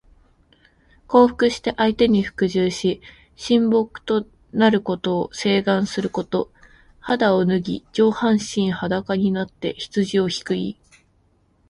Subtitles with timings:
[1.05, 3.01] 降伏して相手に服従し、
[3.35, 6.51] 臣僕となることを請願すること。
[6.99, 10.79] 肌を脱ぎ、上半身裸になって羊をひく意。